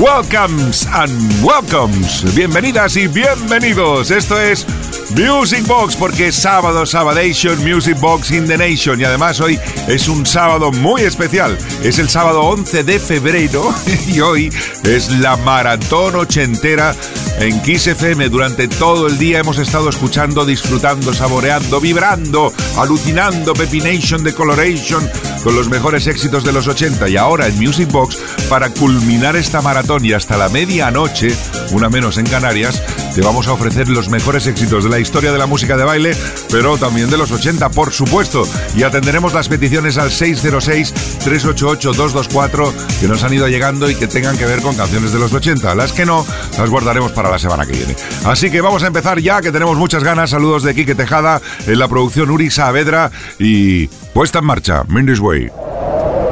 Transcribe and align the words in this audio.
Welcomes 0.00 0.86
and 0.86 1.44
welcomes. 1.44 2.24
Bienvenidas 2.34 2.96
y 2.96 3.06
bienvenidos. 3.06 4.10
Esto 4.10 4.40
es 4.40 4.66
Music 5.10 5.66
Box 5.66 5.94
porque 5.94 6.28
es 6.28 6.36
sábado, 6.36 6.86
Sabadation, 6.86 7.62
Music 7.62 8.00
Box 8.00 8.30
in 8.30 8.46
the 8.46 8.56
Nation 8.56 8.98
y 8.98 9.04
además 9.04 9.42
hoy 9.42 9.60
es 9.88 10.08
un 10.08 10.24
sábado 10.24 10.72
muy 10.72 11.02
especial. 11.02 11.58
Es 11.82 11.98
el 11.98 12.08
sábado 12.08 12.44
11 12.44 12.82
de 12.82 12.98
febrero 12.98 13.74
y 14.08 14.20
hoy 14.20 14.50
es 14.84 15.10
la 15.18 15.36
maratón 15.36 16.14
ochentera 16.14 16.94
en 17.38 17.60
Kiss 17.60 17.88
FM. 17.88 18.30
Durante 18.30 18.68
todo 18.68 19.06
el 19.06 19.18
día 19.18 19.40
hemos 19.40 19.58
estado 19.58 19.90
escuchando, 19.90 20.46
disfrutando, 20.46 21.12
saboreando, 21.12 21.78
vibrando, 21.78 22.54
alucinando 22.78 23.52
Pepination 23.52 24.24
de 24.24 24.32
Coloration 24.32 25.10
con 25.42 25.54
los 25.54 25.68
mejores 25.68 26.06
éxitos 26.06 26.44
de 26.44 26.52
los 26.52 26.68
80 26.68 27.08
y 27.08 27.16
ahora 27.16 27.46
en 27.46 27.58
Music 27.58 27.90
Box 27.90 28.18
para 28.48 28.70
culminar 28.70 29.36
esta 29.36 29.62
maratón 29.62 30.04
y 30.04 30.12
hasta 30.12 30.36
la 30.36 30.48
medianoche, 30.48 31.34
una 31.72 31.88
menos 31.88 32.18
en 32.18 32.26
Canarias, 32.26 32.82
te 33.14 33.22
vamos 33.22 33.46
a 33.48 33.52
ofrecer 33.52 33.88
los 33.88 34.08
mejores 34.08 34.46
éxitos 34.46 34.84
de 34.84 34.90
la 34.90 35.00
historia 35.00 35.32
de 35.32 35.38
la 35.38 35.46
música 35.46 35.76
de 35.76 35.82
baile, 35.84 36.16
pero 36.50 36.78
también 36.78 37.10
de 37.10 37.16
los 37.16 37.32
80, 37.32 37.70
por 37.70 37.92
supuesto. 37.92 38.46
Y 38.76 38.84
atenderemos 38.84 39.34
las 39.34 39.48
peticiones 39.48 39.98
al 39.98 40.10
606-388-224 40.10 42.72
que 43.00 43.08
nos 43.08 43.24
han 43.24 43.34
ido 43.34 43.48
llegando 43.48 43.90
y 43.90 43.96
que 43.96 44.06
tengan 44.06 44.38
que 44.38 44.46
ver 44.46 44.62
con 44.62 44.76
canciones 44.76 45.12
de 45.12 45.18
los 45.18 45.32
80. 45.32 45.74
Las 45.74 45.92
que 45.92 46.06
no, 46.06 46.24
las 46.56 46.70
guardaremos 46.70 47.10
para 47.12 47.30
la 47.30 47.38
semana 47.38 47.66
que 47.66 47.72
viene. 47.72 47.96
Así 48.24 48.50
que 48.50 48.60
vamos 48.60 48.84
a 48.84 48.86
empezar 48.86 49.20
ya, 49.20 49.40
que 49.40 49.52
tenemos 49.52 49.76
muchas 49.76 50.04
ganas. 50.04 50.30
Saludos 50.30 50.62
de 50.62 50.74
Quique 50.74 50.94
Tejada, 50.94 51.40
en 51.66 51.78
la 51.78 51.88
producción 51.88 52.30
Uri 52.30 52.50
Saavedra 52.50 53.10
y 53.38 53.88
puesta 54.12 54.40
en 54.40 54.44
marcha, 54.44 54.84
Mindy's 54.88 55.20
Way. 55.20 55.50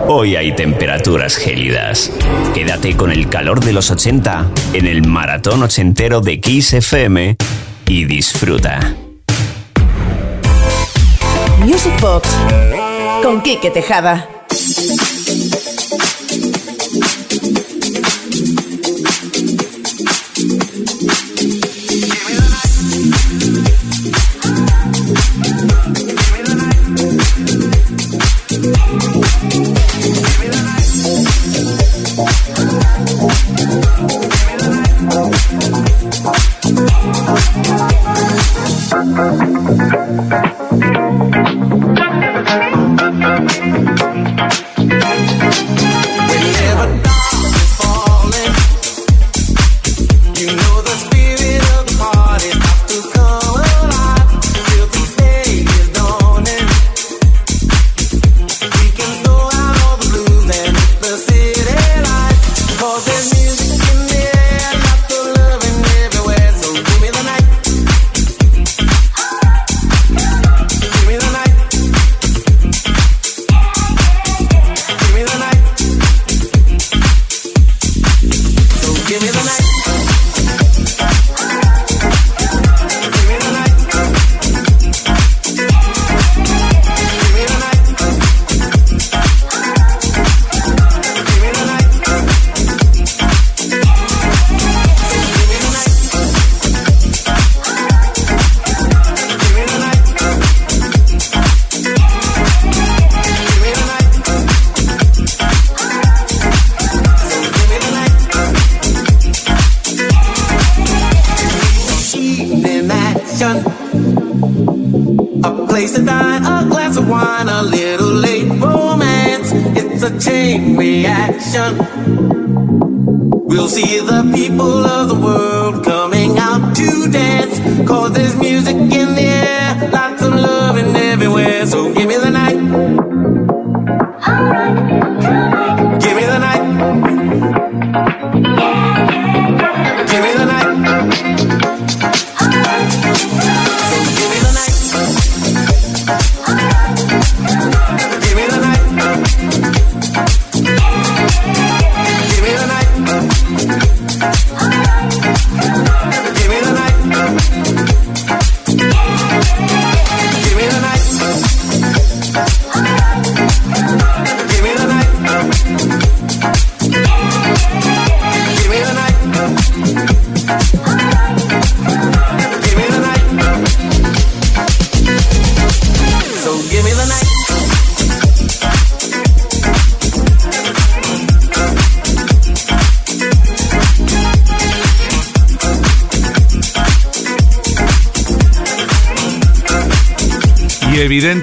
Hoy 0.07 0.37
hay 0.37 0.55
temperaturas 0.55 1.37
gélidas. 1.37 2.11
Quédate 2.55 2.97
con 2.97 3.13
el 3.13 3.29
calor 3.29 3.61
de 3.61 3.73
los 3.73 3.91
80 3.91 4.51
en 4.73 4.87
el 4.87 5.07
maratón 5.07 5.63
ochentero 5.63 6.21
de 6.21 6.41
Kiss 6.41 6.73
FM 6.73 7.37
y 7.87 8.05
disfruta. 8.07 8.95
Music 11.59 12.01
Box 12.01 12.29
con 13.23 13.43
Quique 13.43 13.71
Tejada. 13.71 14.27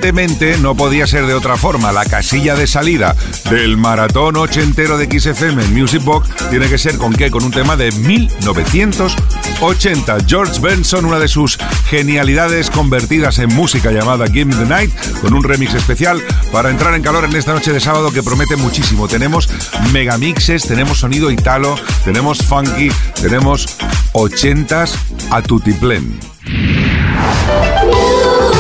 Evidentemente 0.06 0.62
no 0.62 0.76
podía 0.76 1.08
ser 1.08 1.26
de 1.26 1.34
otra 1.34 1.58
forma. 1.58 1.92
La 1.92 2.06
casilla 2.06 2.56
de 2.56 2.68
salida 2.68 3.16
del 3.50 3.76
maratón 3.76 4.36
ochentero 4.36 5.00
de 5.00 5.08
XFM 5.08 5.64
en 5.64 5.74
Music 5.74 6.04
Box 6.04 6.30
tiene 6.52 6.70
que 6.70 6.78
ser 6.78 7.00
con 7.00 7.12
qué? 7.14 7.32
Con 7.32 7.44
un 7.44 7.50
tema 7.50 7.76
de 7.76 7.92
1980. 7.92 10.18
George 10.28 10.62
Benson, 10.62 11.06
una 11.06 11.18
de 11.18 11.28
sus 11.28 11.58
genialidades 11.90 12.70
convertidas 12.70 13.40
en 13.40 13.52
música 13.56 13.92
llamada 13.92 14.28
Give 14.28 14.46
Me 14.46 14.54
the 14.56 14.66
Night, 14.66 14.94
con 15.22 15.34
un 15.34 15.44
remix 15.44 15.74
especial 15.74 16.22
para 16.52 16.70
entrar 16.70 16.94
en 16.94 17.02
calor 17.02 17.26
en 17.26 17.36
esta 17.36 17.54
noche 17.54 17.74
de 17.74 17.80
sábado 17.80 18.12
que 18.12 18.22
promete 18.22 18.58
muchísimo. 18.58 19.08
Tenemos 19.08 19.50
megamixes, 19.92 20.68
tenemos 20.68 21.00
sonido 21.00 21.32
italo, 21.32 21.80
tenemos 22.04 22.44
funky, 22.44 22.92
tenemos 23.20 23.66
ochentas 24.14 25.00
a 25.32 25.42
tutiplén. 25.42 26.20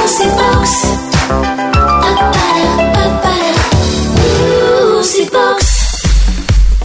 Music 0.06 0.30
Box. 0.36 1.05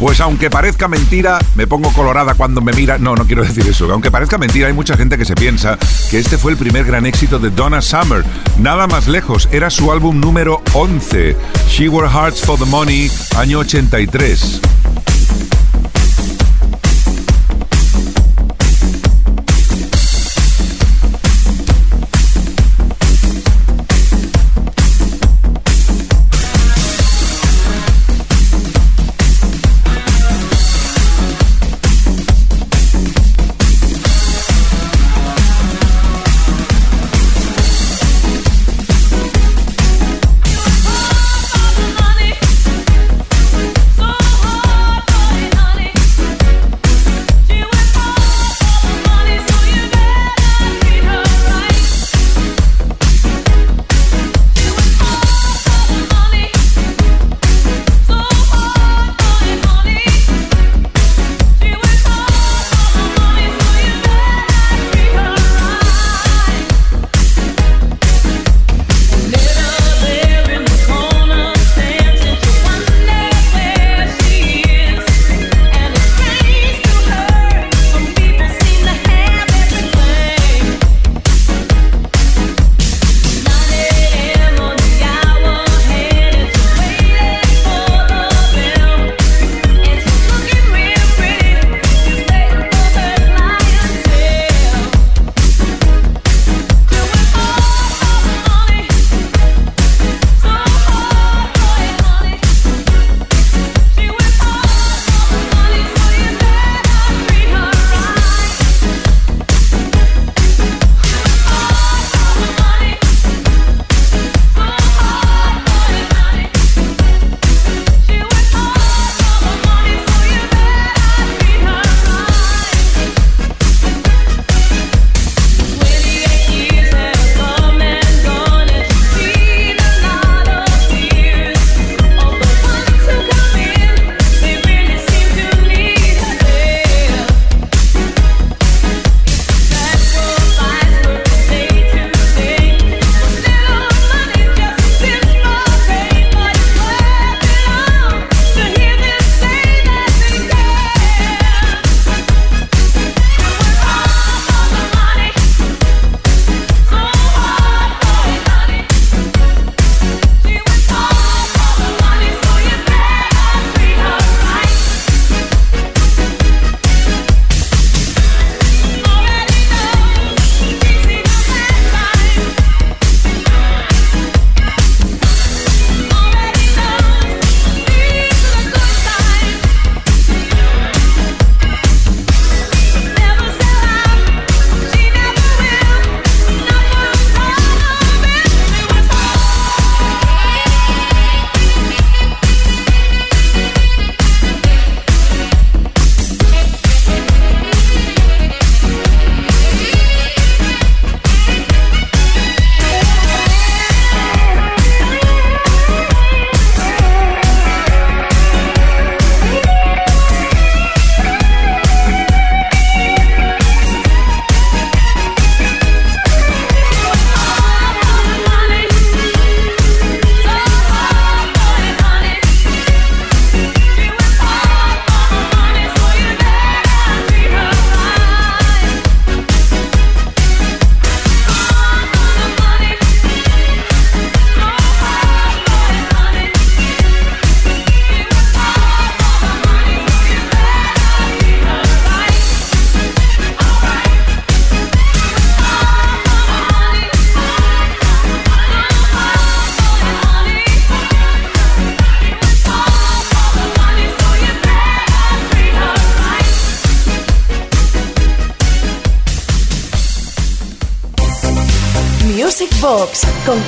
Pues 0.01 0.19
aunque 0.23 0.49
parezca 0.49 0.89
mentira, 0.89 1.39
me 1.55 1.67
pongo 1.67 1.93
colorada 1.93 2.33
cuando 2.35 2.63
me 2.63 2.73
mira. 2.73 2.97
No, 2.97 3.15
no 3.15 3.27
quiero 3.27 3.43
decir 3.43 3.67
eso. 3.69 3.91
Aunque 3.93 4.11
parezca 4.11 4.39
mentira, 4.39 4.67
hay 4.69 4.73
mucha 4.73 4.97
gente 4.97 5.19
que 5.19 5.27
se 5.27 5.35
piensa 5.35 5.79
que 6.11 6.19
este 6.19 6.39
fue 6.39 6.53
el 6.53 6.59
primer 6.59 6.87
gran 6.87 7.05
éxito 7.05 7.39
de 7.39 7.51
Donna 7.51 7.83
Summer. 7.83 8.25
Nada 8.59 8.87
más 8.87 9.09
lejos, 9.09 9.47
era 9.53 9.69
su 9.69 9.93
álbum 9.93 10.19
número 10.19 10.63
11, 10.73 11.37
She 11.69 11.91
Wore 11.91 12.09
Hearts 12.09 12.43
for 12.43 12.59
the 12.59 12.65
Money, 12.65 13.11
año 13.37 13.59
83. 13.59 14.63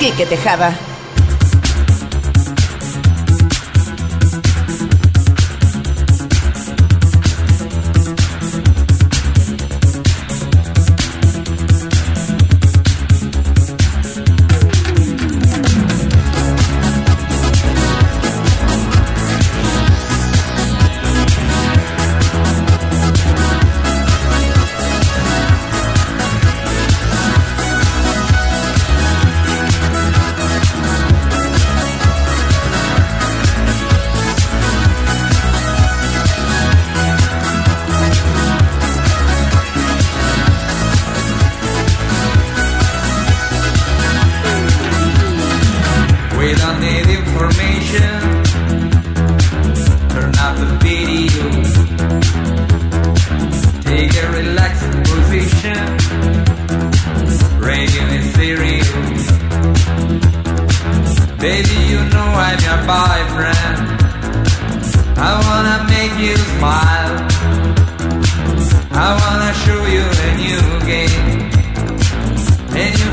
Quique 0.03 0.27
Tejada. 0.27 0.92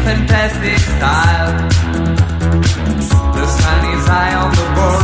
Fantastic 0.10 0.80
style. 0.96 1.54
The 3.38 3.46
sun 3.46 3.82
is 3.94 4.08
high 4.08 4.34
on 4.42 4.50
the 4.58 4.66
border 4.76 4.99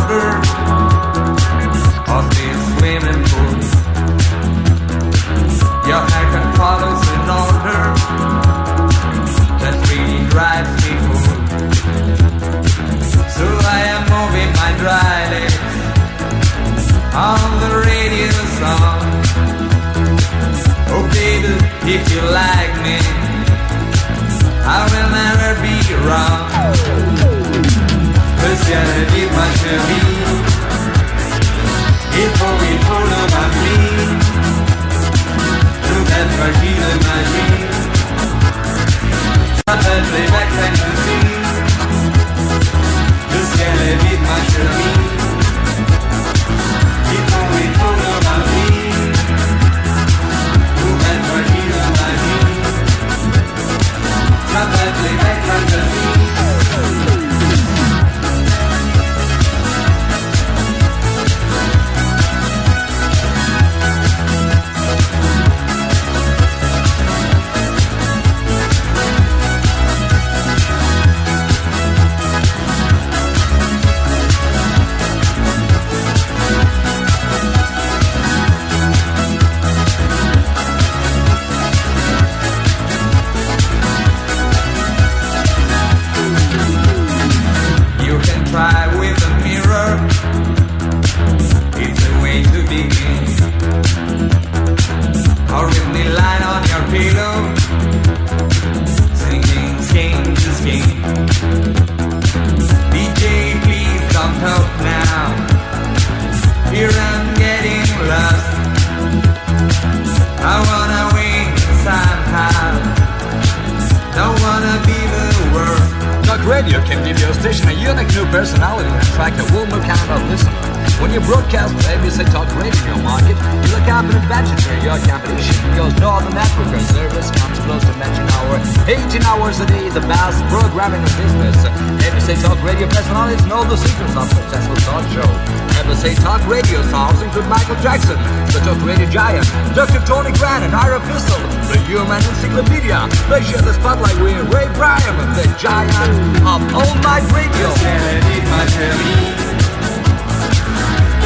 Radio 132.65 132.87
personalities 132.89 133.45
know 133.45 133.63
the 133.63 133.77
secrets 133.77 134.17
of 134.17 134.25
successful 134.27 134.75
talk 134.89 135.05
show. 135.13 135.29
ABC 135.77 136.17
Talk 136.23 136.41
Radio 136.49 136.81
stars 136.89 137.21
include 137.21 137.45
Michael 137.45 137.75
Jackson, 137.77 138.17
the 138.49 138.59
Talk 138.65 138.81
Radio 138.81 139.05
Giant, 139.07 139.45
Dr. 139.77 140.01
Tony 140.01 140.31
Grant 140.33 140.65
and 140.65 140.73
Ira 140.73 140.99
Fistel, 141.05 141.37
the 141.69 141.77
Human 141.85 142.17
Encyclopedia. 142.17 143.05
They 143.29 143.43
share 143.45 143.61
the 143.61 143.73
spotlight 143.77 144.17
with 144.17 144.49
Ray 144.49 144.65
Bryan, 144.73 145.13
the 145.37 145.45
giant 145.61 145.93
of 146.41 146.65
all 146.73 146.95
night 147.05 147.29
radio. 147.37 147.69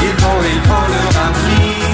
Il 0.01 0.13
faut, 0.19 0.43
il 0.43 0.61
faut 0.67 0.87
le 0.91 1.01
remplir 1.15 1.89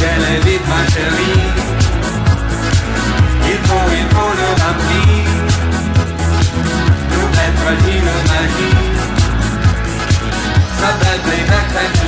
je 0.00 0.10
l'invite 0.22 0.66
ma 0.68 0.82
chérie. 0.92 1.70
Il 3.52 3.58
faut, 3.66 3.88
il 4.00 4.06
faut 4.14 4.32
le 4.40 4.48
remplir 4.62 5.30
Nous 7.10 7.28
être 7.46 7.68
l'île 7.82 8.12
magie 8.30 8.76
Ça 10.78 10.88
peut 11.00 11.32
être 11.34 11.99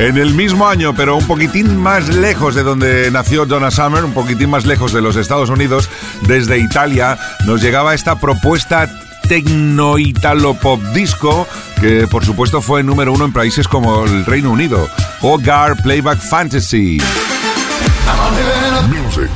En 0.00 0.16
el 0.16 0.32
mismo 0.32 0.66
año, 0.66 0.94
pero 0.94 1.14
un 1.14 1.26
poquitín 1.26 1.76
más 1.76 2.08
lejos 2.08 2.54
de 2.54 2.62
donde 2.62 3.10
nació 3.10 3.44
Donna 3.44 3.70
Summer, 3.70 4.02
un 4.02 4.14
poquitín 4.14 4.48
más 4.48 4.64
lejos 4.64 4.94
de 4.94 5.02
los 5.02 5.14
Estados 5.14 5.50
Unidos, 5.50 5.90
desde 6.22 6.58
Italia, 6.58 7.18
nos 7.44 7.60
llegaba 7.60 7.92
esta 7.92 8.18
propuesta 8.18 8.88
tecno-italo-pop 9.28 10.82
disco 10.94 11.46
que 11.82 12.08
por 12.08 12.24
supuesto 12.24 12.62
fue 12.62 12.82
número 12.82 13.12
uno 13.12 13.26
en 13.26 13.32
países 13.34 13.68
como 13.68 14.04
el 14.04 14.24
Reino 14.24 14.50
Unido. 14.50 14.88
Hogar 15.20 15.76
Playback 15.82 16.18
Fantasy. 16.18 16.98
Music. 18.88 19.28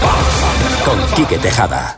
Con 0.87 0.99
Quique 1.15 1.37
Tejada. 1.37 1.95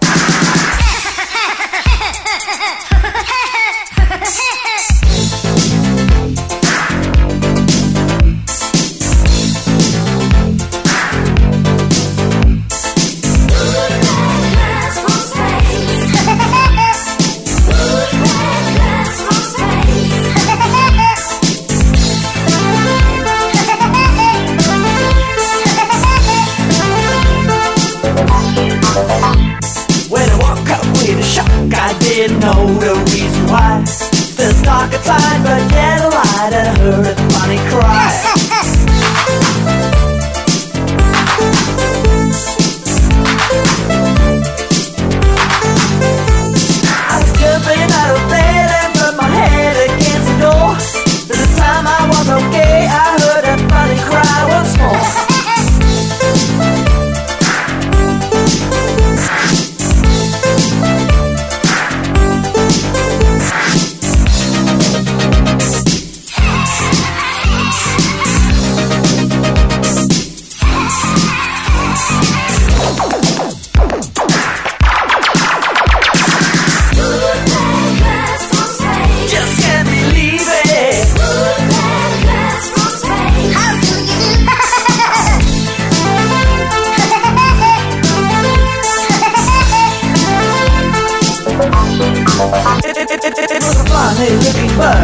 Know 32.47 32.67
the 32.79 32.95
reason 33.11 33.45
why. 33.51 33.83
Still 33.85 34.63
dark 34.63 34.95
outside, 34.95 35.43
but 35.43 35.63
yet 35.73 36.01
a 36.01 36.09
light, 36.17 36.53
and 36.53 37.07
a 37.07 37.15
funny 37.33 37.59
cry. 37.71 37.96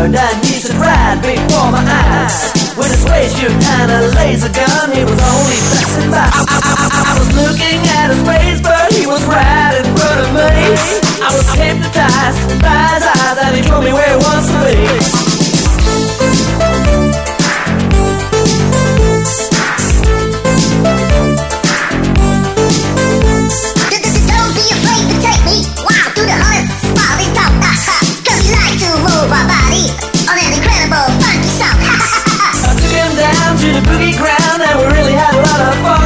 Bird 0.03 0.15
and 0.15 0.45
he 0.45 0.55
should 0.61 0.75
ride 0.75 1.21
before 1.23 1.71
my 1.71 1.83
eyes. 1.83 2.53
With 2.77 3.05
waist 3.11 3.41
you 3.41 3.49
and 3.49 3.91
a 3.91 4.01
laser 4.17 4.49
gun, 4.49 4.91
he 4.93 5.05
was 5.05 5.21
only 5.21 5.59
passing 5.71 6.11
by. 6.11 6.27
I, 6.27 6.43
I, 6.43 6.59
I, 6.59 6.87
I 7.07 7.19
was 7.19 7.31
looking 7.37 7.81
at 7.99 8.11
his 8.11 8.23
face, 8.27 8.61
but 8.61 8.93
he 8.93 9.07
was 9.07 9.23
right 9.25 9.75
in 9.79 9.85
front 9.97 10.19
of 10.25 10.31
me. 10.35 10.51
I 11.23 11.31
was 11.31 11.47
hypnotized 11.55 12.41
by 12.63 12.83
his 12.97 13.05
eyes, 13.05 13.39
and 13.45 13.57
he 13.57 13.63
told 13.63 13.85
me 13.85 13.93
where 13.93 14.09
he 14.09 14.17
wants 14.17 14.49
to 14.51 14.59
be. 14.65 15.22
the 33.73 33.81
boogie 33.89 34.17
ground 34.19 34.63
and 34.63 34.79
we 34.81 34.87
really 34.99 35.13
had 35.13 35.35
a 35.35 35.39
lot 35.39 35.61
of 35.69 35.83
fun. 35.83 36.02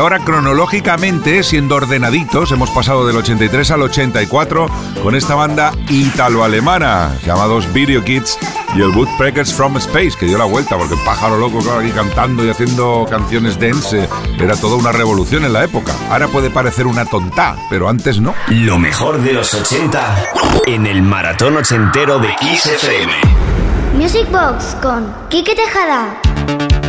Ahora 0.00 0.18
cronológicamente, 0.18 1.42
siendo 1.42 1.76
ordenaditos, 1.76 2.50
hemos 2.52 2.70
pasado 2.70 3.06
del 3.06 3.16
83 3.18 3.70
al 3.70 3.82
84 3.82 4.66
con 5.02 5.14
esta 5.14 5.34
banda 5.34 5.72
italo-alemana 5.88 7.14
llamados 7.24 7.70
Video 7.74 8.02
Kids 8.02 8.38
y 8.74 8.80
el 8.80 8.88
Woodpeckers 8.88 9.52
from 9.52 9.76
Space, 9.76 10.12
que 10.18 10.24
dio 10.24 10.38
la 10.38 10.44
vuelta 10.44 10.78
porque 10.78 10.94
el 10.94 11.00
pájaro 11.00 11.36
loco 11.36 11.58
claro, 11.58 11.80
aquí 11.80 11.90
cantando 11.90 12.44
y 12.44 12.48
haciendo 12.48 13.06
canciones 13.10 13.60
dance 13.60 14.08
era 14.38 14.56
toda 14.56 14.76
una 14.76 14.90
revolución 14.90 15.44
en 15.44 15.52
la 15.52 15.64
época. 15.64 15.92
Ahora 16.10 16.28
puede 16.28 16.48
parecer 16.48 16.86
una 16.86 17.04
tonta, 17.04 17.56
pero 17.68 17.88
antes 17.88 18.20
no. 18.20 18.34
Lo 18.48 18.78
mejor 18.78 19.20
de 19.20 19.34
los 19.34 19.52
80 19.52 20.24
en 20.66 20.86
el 20.86 21.02
maratón 21.02 21.58
ochentero 21.58 22.18
de 22.18 22.34
Kiss 22.36 22.70
Music 23.94 24.26
Box 24.30 24.76
con 24.80 25.12
Kike 25.28 25.54
Tejada. 25.54 26.79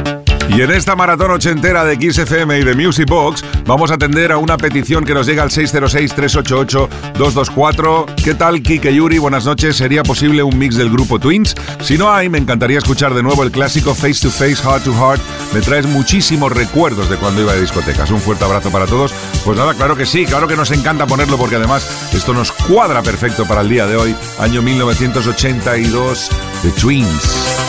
Y 0.53 0.61
en 0.61 0.69
esta 0.71 0.97
maratón 0.97 1.31
ochentera 1.31 1.85
de 1.85 1.95
XFM 1.95 2.59
y 2.59 2.65
de 2.65 2.75
Music 2.75 3.07
Box 3.07 3.41
vamos 3.65 3.89
a 3.89 3.93
atender 3.93 4.33
a 4.33 4.37
una 4.37 4.57
petición 4.57 5.05
que 5.05 5.13
nos 5.13 5.25
llega 5.25 5.43
al 5.43 5.49
606-388-224. 5.49 8.15
¿Qué 8.21 8.35
tal, 8.35 8.61
Kike 8.61 8.93
Yuri? 8.93 9.17
Buenas 9.17 9.45
noches. 9.45 9.77
¿Sería 9.77 10.03
posible 10.03 10.43
un 10.43 10.57
mix 10.57 10.75
del 10.75 10.89
grupo 10.89 11.19
Twins? 11.19 11.55
Si 11.79 11.97
no 11.97 12.11
hay, 12.11 12.27
me 12.27 12.37
encantaría 12.37 12.79
escuchar 12.79 13.13
de 13.13 13.23
nuevo 13.23 13.43
el 13.43 13.51
clásico 13.51 13.95
Face 13.95 14.19
to 14.21 14.29
Face, 14.29 14.57
Heart 14.57 14.83
to 14.83 14.93
Heart. 14.93 15.21
Me 15.53 15.61
traes 15.61 15.85
muchísimos 15.85 16.51
recuerdos 16.51 17.09
de 17.09 17.15
cuando 17.15 17.43
iba 17.43 17.53
a 17.53 17.55
discotecas. 17.55 18.11
Un 18.11 18.19
fuerte 18.19 18.43
abrazo 18.43 18.69
para 18.71 18.87
todos. 18.87 19.13
Pues 19.45 19.57
nada, 19.57 19.73
claro 19.73 19.95
que 19.95 20.05
sí, 20.05 20.25
claro 20.25 20.49
que 20.49 20.57
nos 20.57 20.71
encanta 20.71 21.07
ponerlo 21.07 21.37
porque 21.37 21.55
además 21.55 22.11
esto 22.13 22.33
nos 22.33 22.51
cuadra 22.51 23.01
perfecto 23.01 23.45
para 23.45 23.61
el 23.61 23.69
día 23.69 23.87
de 23.87 23.95
hoy, 23.95 24.13
año 24.37 24.61
1982, 24.61 26.29
The 26.61 26.71
Twins. 26.71 27.60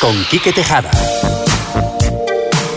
Con 0.00 0.14
Quique 0.24 0.52
Tejada. 0.52 0.90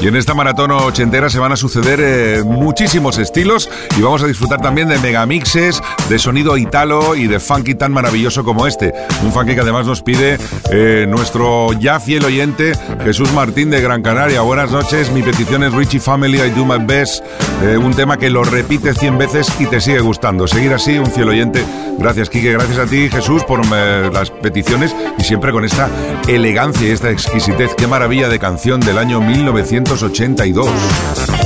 Y 0.01 0.07
en 0.07 0.15
esta 0.15 0.33
maratón 0.33 0.71
ochentera 0.71 1.29
se 1.29 1.37
van 1.37 1.51
a 1.51 1.55
suceder 1.55 1.99
eh, 2.01 2.43
muchísimos 2.43 3.19
estilos 3.19 3.69
y 3.95 4.01
vamos 4.01 4.23
a 4.23 4.27
disfrutar 4.27 4.59
también 4.59 4.87
de 4.87 4.97
megamixes, 4.97 5.79
de 6.09 6.17
sonido 6.17 6.57
italo 6.57 7.15
y 7.15 7.27
de 7.27 7.39
funky 7.39 7.75
tan 7.75 7.91
maravilloso 7.91 8.43
como 8.43 8.65
este. 8.65 8.93
Un 9.23 9.31
funky 9.31 9.53
que 9.53 9.61
además 9.61 9.85
nos 9.85 10.01
pide 10.01 10.39
eh, 10.71 11.05
nuestro 11.07 11.73
ya 11.73 11.99
fiel 11.99 12.25
oyente 12.25 12.73
Jesús 13.03 13.31
Martín 13.33 13.69
de 13.69 13.79
Gran 13.79 14.01
Canaria. 14.01 14.41
Buenas 14.41 14.71
noches, 14.71 15.11
mi 15.11 15.21
petición 15.21 15.63
es 15.63 15.71
Richie 15.71 15.99
Family, 15.99 16.39
I 16.41 16.49
Do 16.49 16.65
My 16.65 16.83
Best. 16.83 17.23
Eh, 17.63 17.77
un 17.77 17.93
tema 17.93 18.17
que 18.17 18.29
lo 18.29 18.43
repite 18.43 18.93
100 18.93 19.17
veces 19.17 19.47
y 19.59 19.65
te 19.65 19.79
sigue 19.81 19.99
gustando. 19.99 20.47
Seguir 20.47 20.73
así, 20.73 20.97
un 20.97 21.07
fiel 21.07 21.29
oyente. 21.29 21.63
Gracias, 21.97 22.29
Quique. 22.29 22.51
Gracias 22.53 22.79
a 22.79 22.85
ti, 22.85 23.09
Jesús, 23.09 23.43
por 23.43 23.65
las 23.65 24.31
peticiones 24.31 24.95
y 25.17 25.23
siempre 25.23 25.51
con 25.51 25.63
esta 25.65 25.89
elegancia 26.27 26.87
y 26.87 26.91
esta 26.91 27.11
exquisitez. 27.11 27.75
Qué 27.75 27.87
maravilla 27.87 28.29
de 28.29 28.39
canción 28.39 28.79
del 28.79 28.97
año 28.97 29.21
1900. 29.21 29.71
1982. 29.71 31.40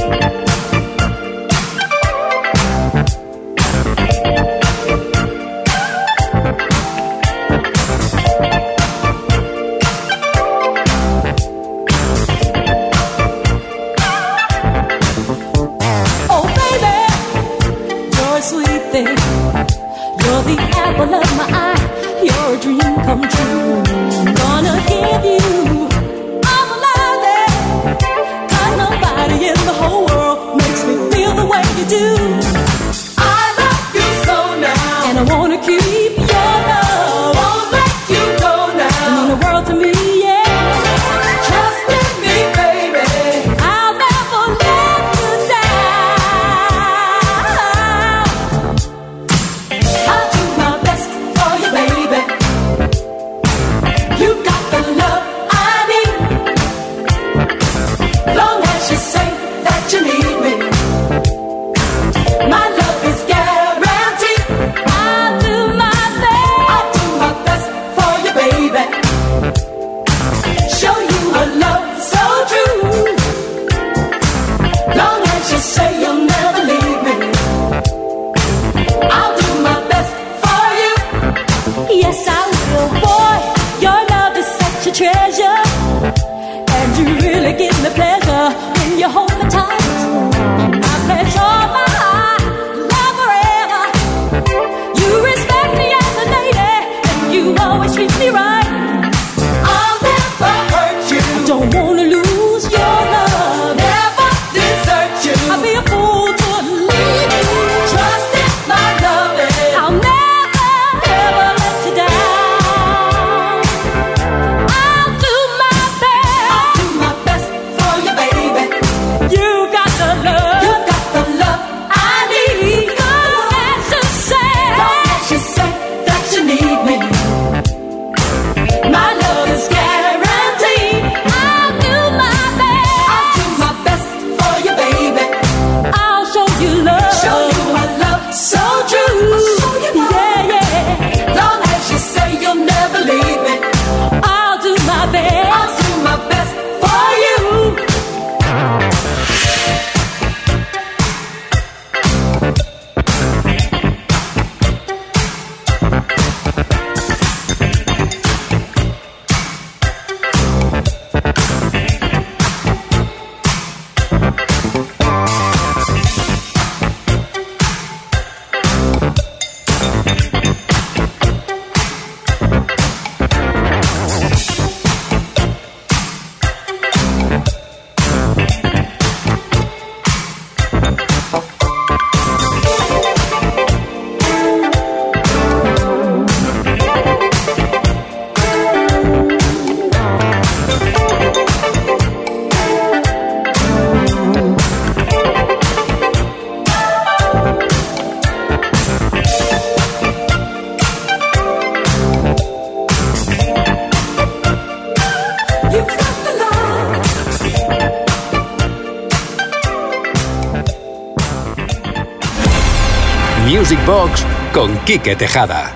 Con 214.65 214.83
Tejada. 214.83 215.75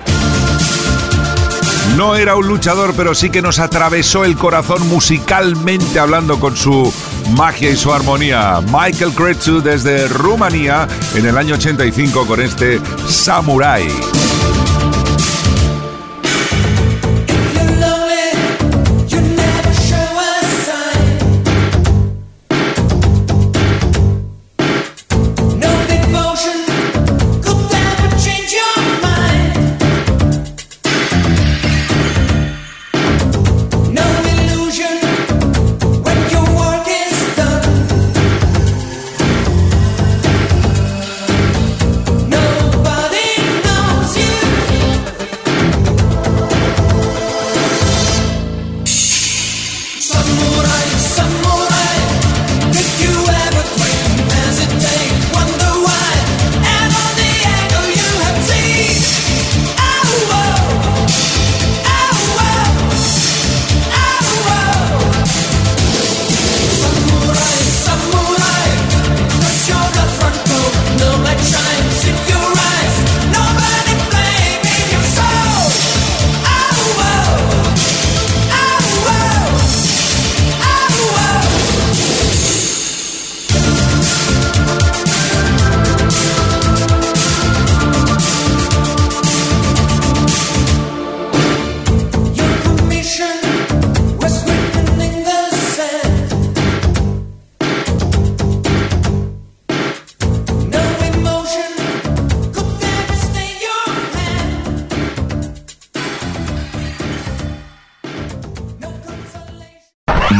No 1.96 2.16
era 2.16 2.34
un 2.34 2.48
luchador, 2.48 2.92
pero 2.96 3.14
sí 3.14 3.30
que 3.30 3.40
nos 3.40 3.60
atravesó 3.60 4.24
el 4.24 4.36
corazón 4.36 4.88
musicalmente 4.88 6.00
hablando 6.00 6.40
con 6.40 6.56
su 6.56 6.92
magia 7.36 7.70
y 7.70 7.76
su 7.76 7.92
armonía. 7.92 8.60
Michael 8.66 9.12
Kretsu 9.12 9.62
desde 9.62 10.08
Rumanía 10.08 10.88
en 11.14 11.24
el 11.24 11.38
año 11.38 11.54
85 11.54 12.26
con 12.26 12.40
este 12.40 12.80
Samurai. 13.06 13.86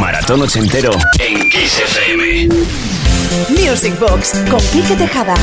Maratón 0.00 0.40
ochentero 0.40 0.92
en 1.18 1.46
Kiss 1.50 1.78
FM. 1.78 2.48
Music 3.50 3.98
Box 3.98 4.32
con 4.50 4.58
Quique 4.68 4.96
Tejada. 4.96 5.34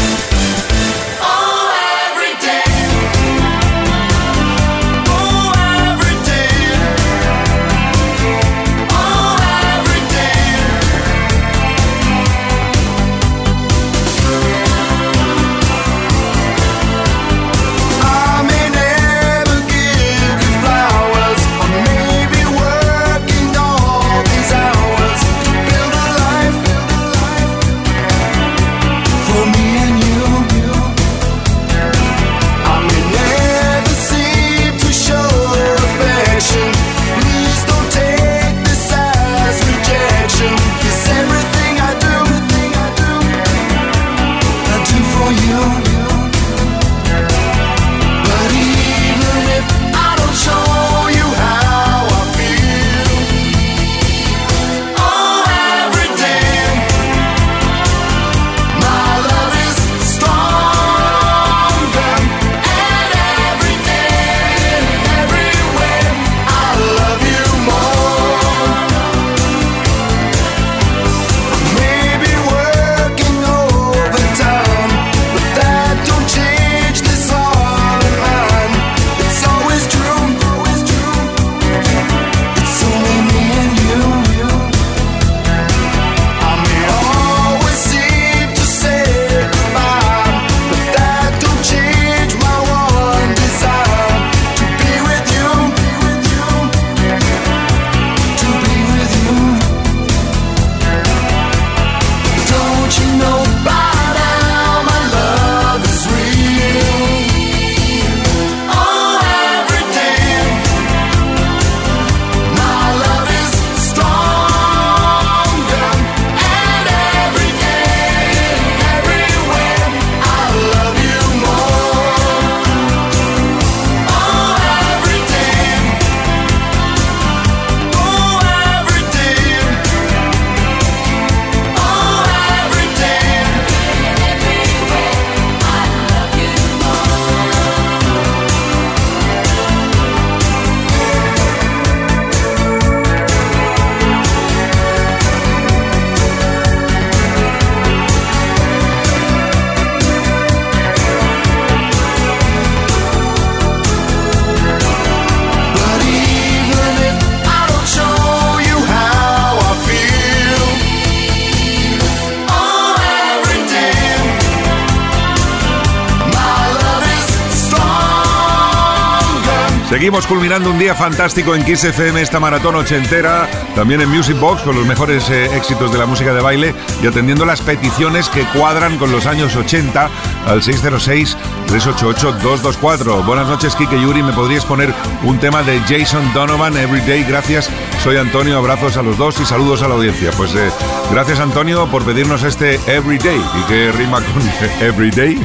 Seguimos 170.08 170.26
culminando 170.26 170.72
un 170.72 170.80
día 170.80 170.96
fantástico 170.96 171.54
en 171.54 171.66
Kiss 171.66 171.84
esta 171.84 172.40
maratón 172.40 172.76
ochentera, 172.76 173.46
también 173.76 174.00
en 174.00 174.08
Music 174.08 174.40
Box 174.40 174.62
con 174.62 174.74
los 174.74 174.86
mejores 174.86 175.30
eh, 175.30 175.54
éxitos 175.54 175.92
de 175.92 175.98
la 175.98 176.06
música 176.06 176.34
de 176.34 176.40
baile 176.40 176.74
y 177.04 177.08
atendiendo 177.08 177.46
las 177.46 177.60
peticiones 177.60 178.30
que 178.30 178.46
cuadran 178.58 178.98
con 179.00 179.12
los 179.12 179.26
años 179.26 179.54
80 179.58 180.10
al 180.48 180.62
606-388-224. 180.62 183.26
Buenas 183.26 183.50
noches, 183.50 183.76
Kike 183.76 184.00
Yuri. 184.00 184.24
¿Me 184.24 184.32
podrías 184.32 184.64
poner 184.64 184.94
un 185.24 185.40
tema 185.40 185.62
de 185.62 185.78
Jason 185.82 186.34
Donovan, 186.34 186.78
Everyday? 186.78 187.26
Gracias. 187.26 187.70
Soy 188.02 188.16
Antonio. 188.16 188.58
Abrazos 188.58 188.96
a 188.96 189.02
los 189.02 189.18
dos 189.18 189.38
y 189.42 189.46
saludos 189.46 189.82
a 189.82 189.90
la 189.90 189.96
audiencia. 189.96 190.32
Pues 190.38 190.56
eh, 190.56 190.72
gracias, 191.12 191.42
Antonio, 191.42 191.86
por 191.88 192.06
pedirnos 192.06 192.44
este 192.44 192.80
Everyday. 192.88 193.42
¿Y 193.60 193.64
qué 193.68 193.92
rima 193.92 194.22
con 194.22 194.42
Everyday? 194.80 195.38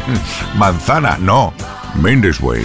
Manzana, 0.55 1.19
no. 1.19 1.53
Mendes 1.97 2.41
Way. 2.41 2.65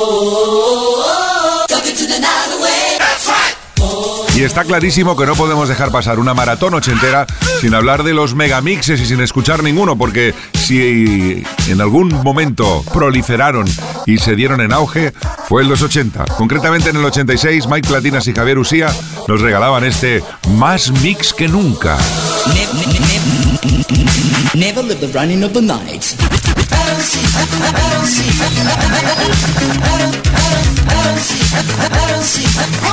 está 4.51 4.65
clarísimo 4.65 5.15
que 5.15 5.25
no 5.25 5.33
podemos 5.35 5.69
dejar 5.69 5.91
pasar 5.93 6.19
una 6.19 6.33
maratón 6.33 6.73
ochentera 6.73 7.25
sin 7.61 7.73
hablar 7.73 8.03
de 8.03 8.13
los 8.13 8.35
megamixes 8.35 8.99
y 8.99 9.05
sin 9.05 9.21
escuchar 9.21 9.63
ninguno, 9.63 9.97
porque 9.97 10.33
si 10.53 11.41
en 11.69 11.79
algún 11.79 12.09
momento 12.21 12.83
proliferaron 12.93 13.65
y 14.05 14.17
se 14.17 14.35
dieron 14.35 14.59
en 14.59 14.73
auge, 14.73 15.13
fue 15.47 15.61
en 15.61 15.69
los 15.69 15.81
80. 15.81 16.25
Concretamente 16.37 16.89
en 16.89 16.97
el 16.97 17.05
86, 17.05 17.65
Mike 17.69 17.87
Platinas 17.87 18.27
y 18.27 18.33
Javier 18.33 18.59
Usía 18.59 18.93
nos 19.29 19.39
regalaban 19.39 19.85
este 19.85 20.21
Más 20.49 20.91
Mix 21.01 21.31
que 21.31 21.47
Nunca. 21.47 21.97
Never 24.53 24.83
I 26.91 26.93
don't 26.93 27.03
see 27.03 27.23
I 27.23 27.47
don't 32.11 32.27
see, 32.27 32.43
I 32.43 32.67
don't, 32.67 32.91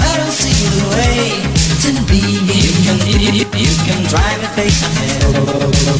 I 0.00 0.16
don't 0.16 0.32
see 0.32 0.56
the 0.64 0.80
way 0.96 1.44
to 1.84 1.90
be. 2.08 2.24
You 2.24 2.72
can, 2.88 2.96
you, 3.04 3.44
you 3.44 3.74
can 3.84 4.00
drive 4.08 4.40
it 4.40 4.48
face. 4.56 4.80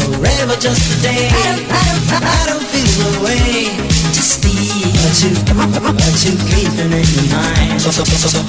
Forever 0.08 0.56
just 0.56 0.88
a 0.88 1.02
day. 1.04 1.28
I 1.28 1.52
don't, 1.52 1.68
I 1.68 2.48
don't, 2.48 2.64
feel 2.64 2.88
the 3.04 3.20
way 3.20 3.76
to 3.76 4.22
steal. 4.24 4.88
To, 5.20 5.28
to 5.36 6.30
keep 6.48 6.72
it 6.80 6.96
in 6.96 7.04
your 7.12 7.28
mind. 7.36 7.76
So, 7.82 7.92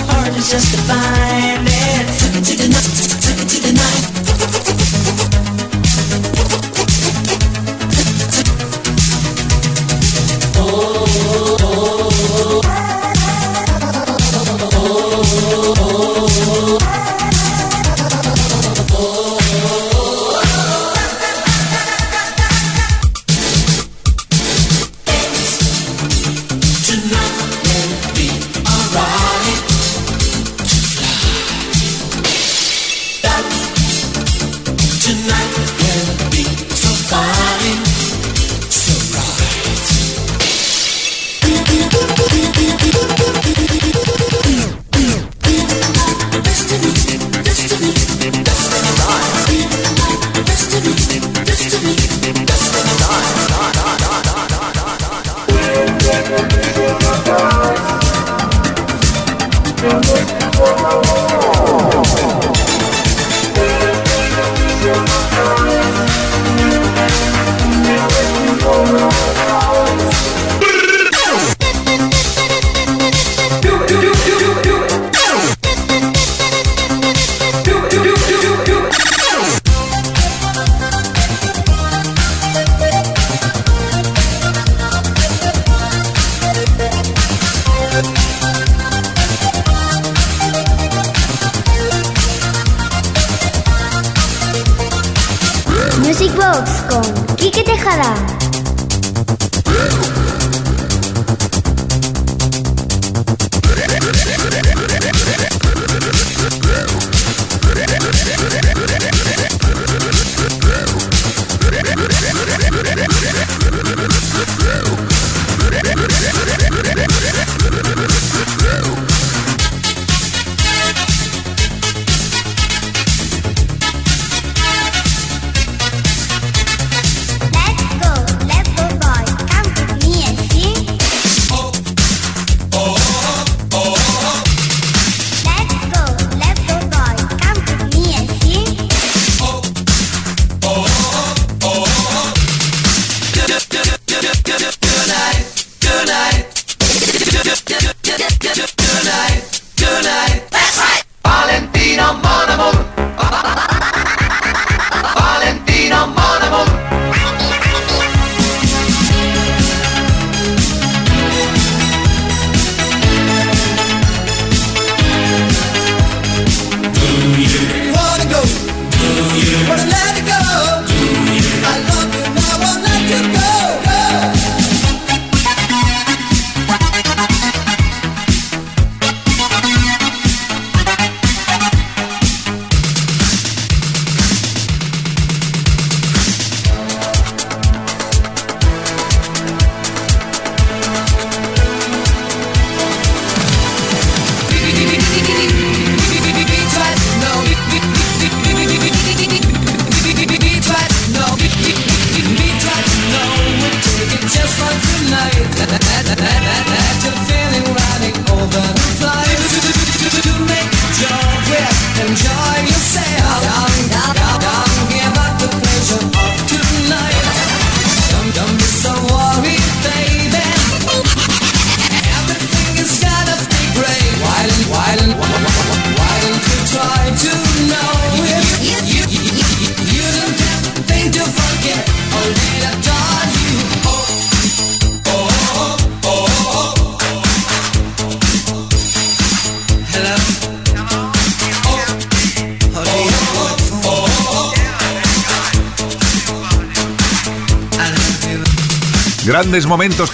hard 0.08 0.32
it's 0.38 0.50
just 0.50 0.71
to 0.71 0.80
find 0.88 1.67
it. 1.67 2.08
Took 2.15 2.36
it 2.39 2.45
to 2.48 2.56
the 2.63 2.67
night. 2.71 2.95
Took 3.19 3.43
it 3.43 3.50
to 3.50 3.60
the 3.60 3.74
night. 3.74 4.14
oh. 15.38 17.05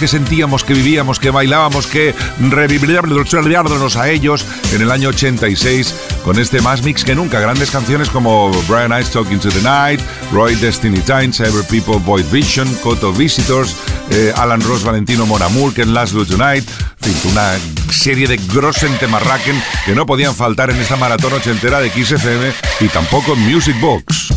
Que 0.02 0.08
sentíamos, 0.08 0.64
que 0.64 0.74
vivíamos, 0.74 1.20
que 1.20 1.30
bailábamos, 1.30 1.86
que 1.86 2.16
revivíamos 2.40 3.96
a 3.96 4.10
ellos 4.10 4.44
en 4.74 4.82
el 4.82 4.90
año 4.90 5.10
86 5.10 5.94
con 6.26 6.40
este 6.40 6.60
más 6.60 6.82
mix 6.82 7.04
que 7.04 7.14
nunca. 7.14 7.40
Grandes 7.40 7.70
canciones 7.70 8.10
como 8.10 8.50
Brian 8.68 9.00
Ice 9.00 9.12
Talking 9.12 9.38
to 9.38 9.50
the 9.50 9.62
Night, 9.62 10.02
Roy 10.32 10.56
Destiny 10.56 11.02
Times, 11.02 11.40
Ever 11.40 11.64
People 11.66 12.00
Void 12.04 12.26
Vision, 12.32 12.68
Coto 12.82 13.14
Visitors, 13.14 13.76
eh, 14.10 14.34
Alan 14.38 14.62
Ross, 14.62 14.84
Valentino 14.84 15.28
Moramur, 15.28 15.72
Ken 15.72 15.94
Laszlo 15.94 16.26
Tonight, 16.26 16.68
en 17.04 17.14
fin, 17.14 17.32
una 17.32 17.54
serie 17.92 18.28
de 18.28 18.38
Grossen 18.52 18.98
Temarraken 18.98 19.62
que 19.86 19.94
no 19.94 20.08
podían 20.08 20.34
faltar 20.34 20.72
en 20.72 20.82
esta 20.82 20.96
maratón 20.96 21.34
ochentera 21.34 21.80
de 21.80 21.92
XFM 21.92 22.52
y 22.80 22.88
tampoco 22.88 23.36
Music 23.36 23.80
Box. 23.80 24.34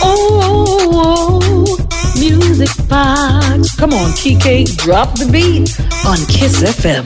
Oh, 0.00 1.81
music 2.18 2.70
box. 2.88 3.74
Come 3.76 3.94
on, 3.94 4.12
Kike, 4.12 4.76
drop 4.76 5.14
the 5.18 5.26
beat 5.30 5.70
on 6.06 6.18
Kiss 6.26 6.62
FM. 6.62 7.04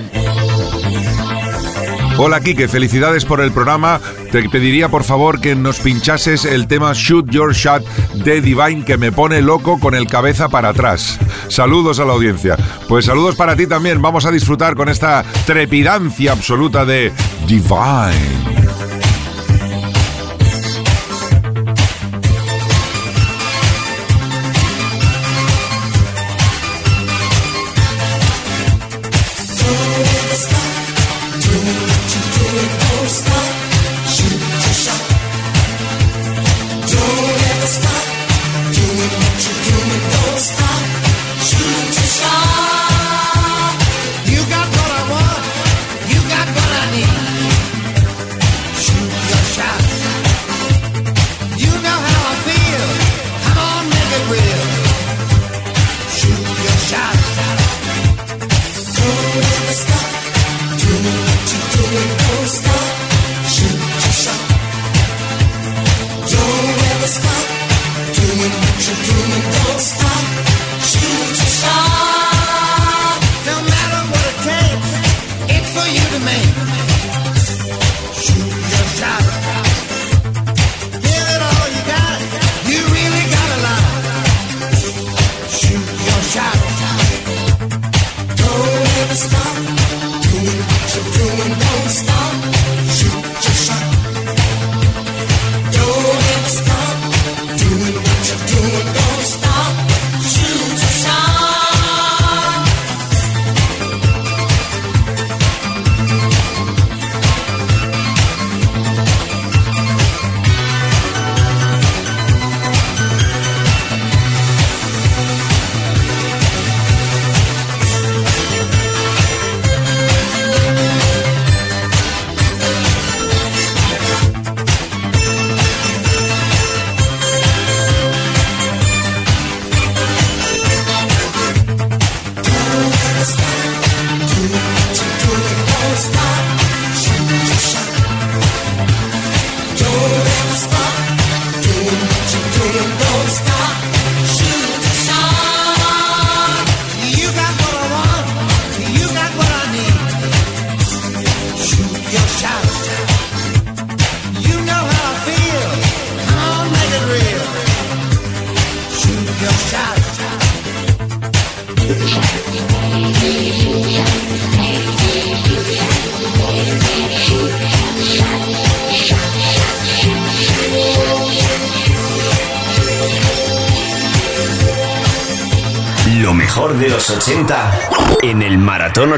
Hola 2.19 2.41
Kike, 2.41 2.67
felicidades 2.67 3.27
por 3.27 3.43
el 3.43 3.53
programa. 3.53 4.01
Te 4.33 4.49
pediría 4.49 4.89
por 4.89 5.05
favor 5.05 5.39
que 5.39 5.55
nos 5.55 5.81
pinchases 5.81 6.47
el 6.47 6.67
tema 6.67 6.93
Shoot 6.95 7.31
Your 7.31 7.55
Shot 7.55 7.85
de 8.25 8.41
Divine 8.41 8.85
que 8.85 8.97
me 8.97 9.13
pone 9.13 9.43
loco 9.43 9.79
con 9.79 9.95
el 9.95 10.07
cabeza 10.07 10.49
para 10.49 10.71
atrás. 10.71 11.19
Saludos 11.49 12.01
a 12.01 12.07
la 12.07 12.15
audiencia. 12.15 12.57
Pues 12.89 13.05
saludos 13.05 13.37
para 13.37 13.55
ti 13.55 13.67
también. 13.67 14.01
Vamos 14.01 14.25
a 14.25 14.31
disfrutar 14.31 14.75
con 14.77 14.89
esta 14.89 15.25
trepidancia 15.45 16.33
absoluta 16.33 16.87
de 16.87 17.13
Divine. 17.47 18.66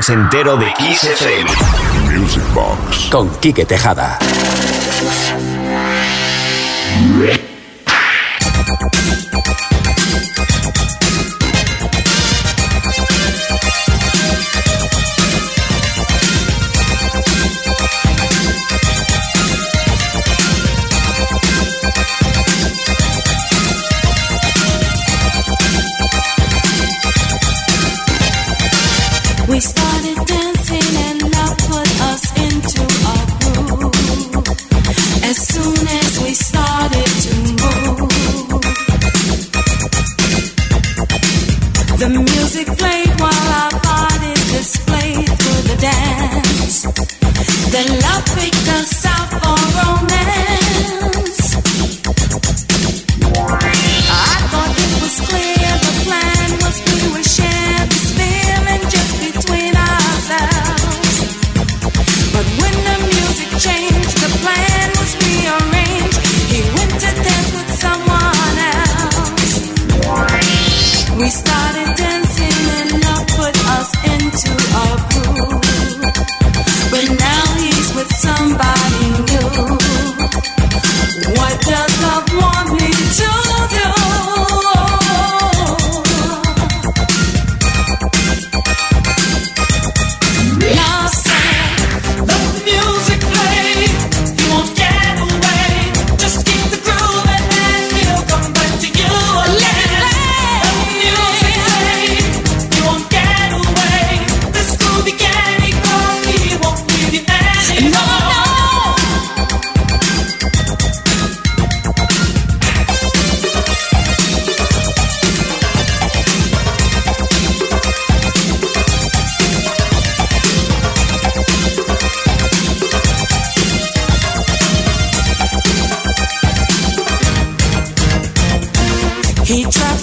Maratón 0.08 0.28
ochentero 0.28 0.56
de 0.56 0.66
XFM. 0.94 1.50
Music 2.18 2.42
Box. 2.54 3.08
Con 3.10 3.28
Quique 3.40 3.64
Tejada. 3.64 4.18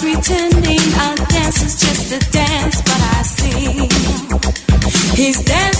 pretending 0.00 0.94
our 1.00 1.16
dance 1.16 1.62
is 1.62 1.74
just 1.80 2.12
a 2.12 2.30
dance, 2.30 2.82
but 2.82 3.00
I 3.16 3.22
see 3.22 3.88
he's 5.16 5.42
dancing. 5.42 5.75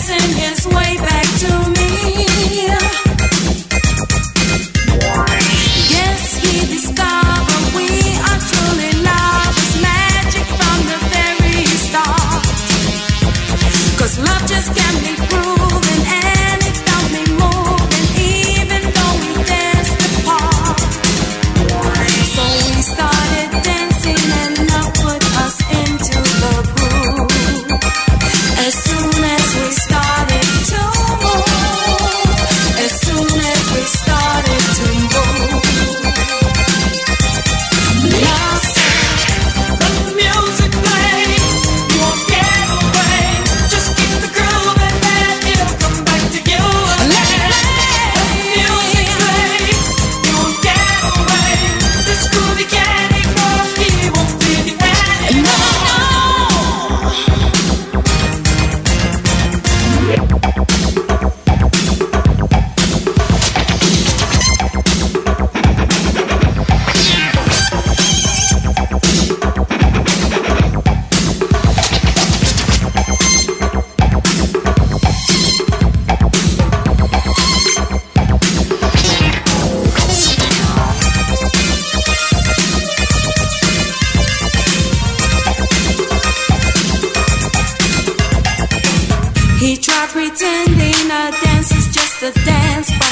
dance. 92.33 93.06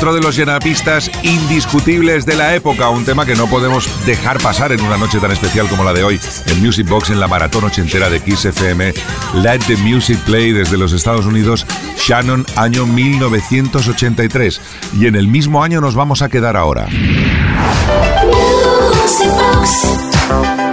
otro 0.00 0.14
de 0.14 0.22
los 0.22 0.34
llenapistas 0.34 1.10
indiscutibles 1.22 2.24
de 2.24 2.34
la 2.34 2.54
época, 2.54 2.88
un 2.88 3.04
tema 3.04 3.26
que 3.26 3.34
no 3.34 3.46
podemos 3.48 3.86
dejar 4.06 4.38
pasar 4.38 4.72
en 4.72 4.80
una 4.80 4.96
noche 4.96 5.20
tan 5.20 5.30
especial 5.30 5.68
como 5.68 5.84
la 5.84 5.92
de 5.92 6.02
hoy, 6.02 6.18
en 6.46 6.62
Music 6.62 6.88
Box, 6.88 7.10
en 7.10 7.20
la 7.20 7.28
maratón 7.28 7.64
ochentera 7.64 8.08
de 8.08 8.18
Kiss 8.20 8.46
FM, 8.46 8.94
Let 9.34 9.58
the 9.66 9.76
Music 9.76 10.18
Play 10.20 10.52
desde 10.52 10.78
los 10.78 10.94
Estados 10.94 11.26
Unidos, 11.26 11.66
Shannon, 11.98 12.46
año 12.56 12.86
1983. 12.86 14.62
Y 14.98 15.06
en 15.06 15.16
el 15.16 15.28
mismo 15.28 15.62
año 15.62 15.82
nos 15.82 15.94
vamos 15.94 16.22
a 16.22 16.30
quedar 16.30 16.56
ahora. 16.56 16.86
Music 19.04 19.28
Box. 19.28 20.69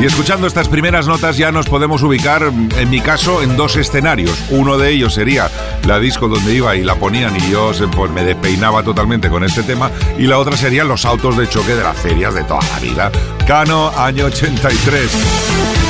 Y 0.00 0.04
escuchando 0.04 0.46
estas 0.46 0.68
primeras 0.68 1.08
notas 1.08 1.36
ya 1.36 1.50
nos 1.50 1.66
podemos 1.66 2.02
ubicar, 2.04 2.52
mm, 2.52 2.68
en 2.78 2.88
mi 2.88 3.00
caso, 3.00 3.42
en 3.42 3.56
dos 3.56 3.74
escenarios. 3.74 4.38
Uno 4.50 4.78
de 4.78 4.90
ellos 4.90 5.14
sería 5.14 5.50
la 5.86 5.98
disco 5.98 6.28
donde 6.28 6.54
iba 6.54 6.76
y 6.76 6.84
la 6.84 6.94
ponían 6.94 7.36
y 7.36 7.50
yo 7.50 7.72
pues, 7.96 8.10
me 8.12 8.22
despeinaba 8.22 8.84
totalmente 8.84 9.28
con 9.28 9.42
este 9.42 9.64
tema. 9.64 9.90
Y 10.16 10.28
la 10.28 10.38
otra 10.38 10.56
serían 10.56 10.86
los 10.86 11.04
autos 11.04 11.36
de 11.36 11.48
choque 11.48 11.74
de 11.74 11.82
las 11.82 11.96
ferias 11.96 12.32
de 12.32 12.44
toda 12.44 12.60
la 12.72 12.78
vida. 12.78 13.10
Cano, 13.44 13.90
año 13.96 14.26
83. 14.26 15.87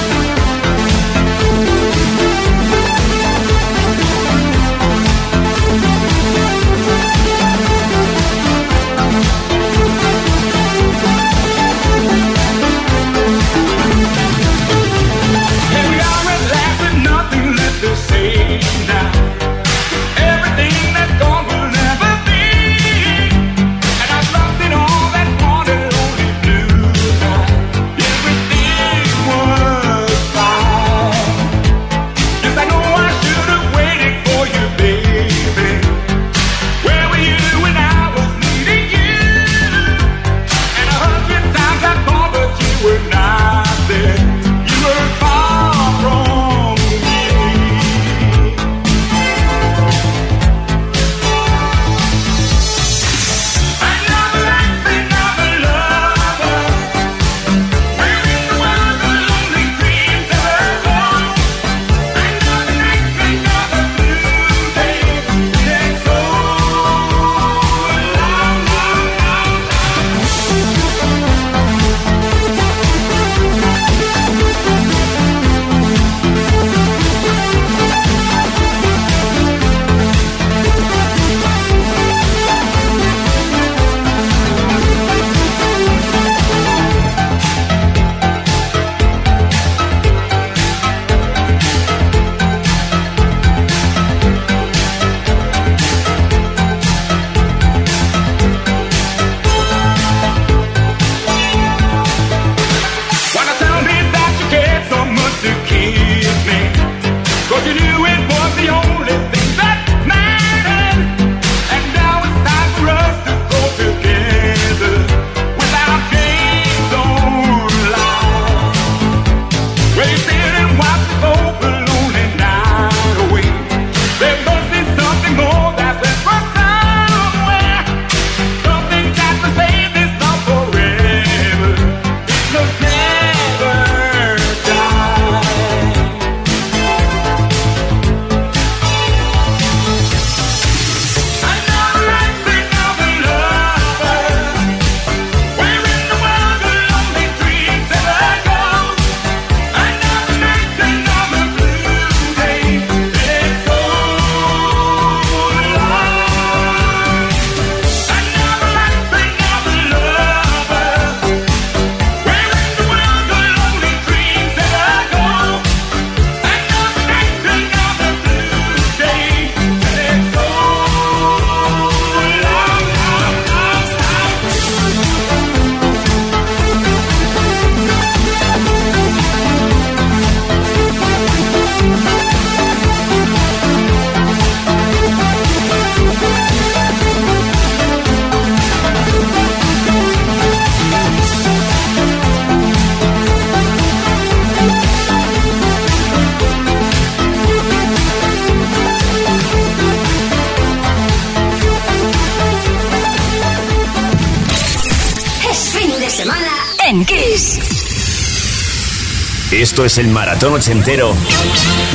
Esto 209.79 209.87
es 209.87 209.99
el 209.99 210.09
maratón 210.09 210.55
ochentero 210.55 211.15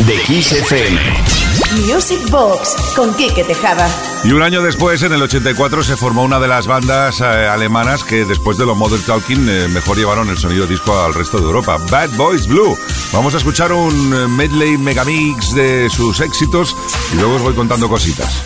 de 0.07 0.15
Kiss 0.21 0.53
FM. 0.53 1.01
Music 1.85 2.21
Box 2.29 2.77
con 2.95 3.13
Quique 3.15 3.43
Tejada. 3.43 3.89
Y 4.23 4.31
un 4.31 4.41
año 4.41 4.61
después, 4.61 5.03
en 5.03 5.11
el 5.11 5.21
84, 5.21 5.83
se 5.83 5.97
formó 5.97 6.23
una 6.23 6.39
de 6.39 6.47
las 6.47 6.65
bandas 6.65 7.19
eh, 7.19 7.25
alemanas 7.25 8.05
que 8.05 8.23
después 8.23 8.57
de 8.57 8.65
los 8.65 8.77
Modern 8.77 9.03
Talking 9.03 9.49
eh, 9.49 9.67
mejor 9.67 9.97
llevaron 9.97 10.29
el 10.29 10.37
sonido 10.37 10.65
disco 10.65 10.97
al 10.97 11.13
resto 11.13 11.39
de 11.39 11.43
Europa, 11.43 11.77
Bad 11.91 12.11
Boys 12.11 12.47
Blue. 12.47 12.77
Vamos 13.11 13.33
a 13.33 13.37
escuchar 13.39 13.73
un 13.73 14.13
eh, 14.13 14.27
medley 14.29 14.77
megamix 14.77 15.53
de 15.53 15.89
sus 15.89 16.21
éxitos 16.21 16.77
y 17.11 17.17
luego 17.17 17.35
os 17.35 17.41
voy 17.41 17.53
contando 17.53 17.89
cositas. 17.89 18.43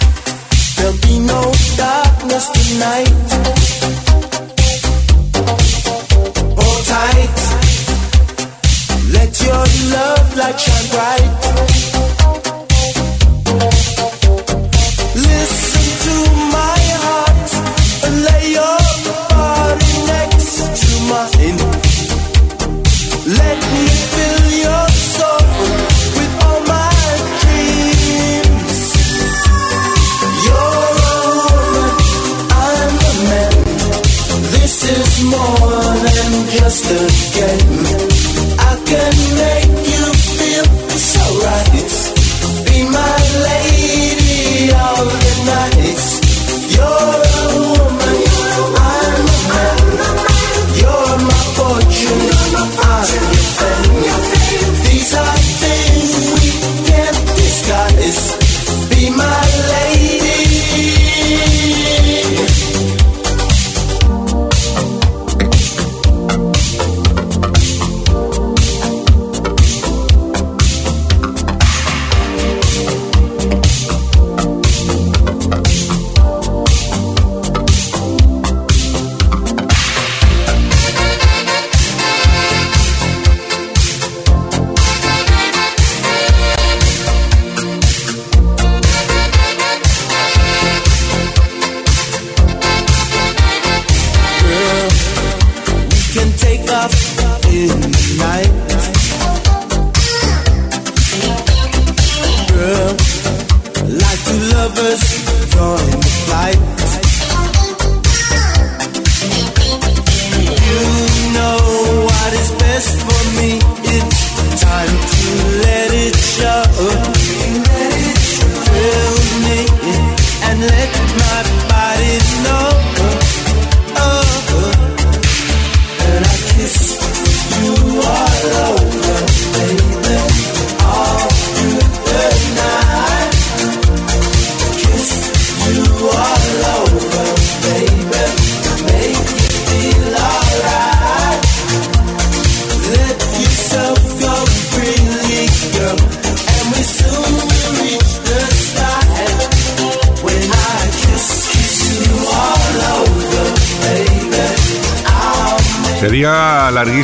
There'll 0.78 0.98
be 1.02 1.20
no 1.20 1.52
darkness 1.78 2.52
tonight. 2.54 3.47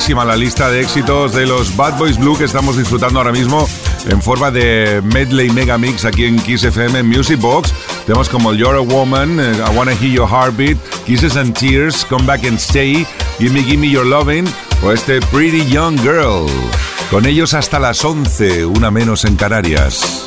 La 0.10 0.36
lista 0.36 0.70
de 0.70 0.82
éxitos 0.82 1.34
de 1.34 1.48
los 1.48 1.78
Bad 1.78 1.98
Boys 1.98 2.18
Blue 2.18 2.38
que 2.38 2.44
estamos 2.44 2.78
disfrutando 2.78 3.20
ahora 3.20 3.32
mismo 3.32 3.68
en 4.10 4.22
forma 4.22 4.52
de 4.52 5.02
medley 5.02 5.50
mega 5.50 5.78
mix 5.78 6.04
aquí 6.04 6.26
en 6.26 6.38
Kiss 6.40 6.66
FM 6.66 7.04
Music 7.04 7.40
Box. 7.40 7.74
Temas 8.06 8.28
como 8.28 8.54
You're 8.54 8.78
a 8.78 8.82
Woman, 8.82 9.40
eh, 9.40 9.54
I 9.56 9.76
Wanna 9.76 9.94
Hear 9.94 10.12
Your 10.12 10.30
Heartbeat, 10.30 10.78
Kisses 11.06 11.38
and 11.38 11.58
Tears, 11.58 12.06
Come 12.06 12.26
Back 12.26 12.46
and 12.46 12.60
Stay, 12.60 13.08
Gimme 13.40 13.64
Gimme 13.64 13.90
Your 13.90 14.06
Loving 14.06 14.46
o 14.84 14.92
este 14.92 15.22
Pretty 15.22 15.66
Young 15.70 15.98
Girl. 16.02 16.48
Con 17.10 17.26
ellos 17.26 17.54
hasta 17.54 17.80
las 17.80 18.04
11, 18.04 18.66
una 18.66 18.92
menos 18.92 19.24
en 19.24 19.38
Canarias. 19.38 20.23